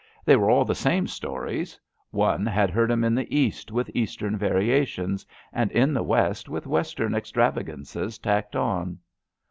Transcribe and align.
They 0.25 0.35
were 0.35 0.49
all 0.49 0.65
the 0.65 0.73
same 0.73 1.05
stories. 1.05 1.79
One 2.09 2.43
had 2.47 2.71
heard 2.71 2.89
'em 2.91 3.03
in 3.03 3.13
the 3.13 3.31
East 3.37 3.71
with 3.71 3.91
Eastern 3.93 4.35
variations, 4.35 5.27
and 5.53 5.71
in 5.73 5.93
the 5.93 6.01
West 6.01 6.49
with 6.49 6.65
Western 6.65 7.13
extravagances 7.13 8.17
tacked 8.17 8.55
on. 8.55 8.97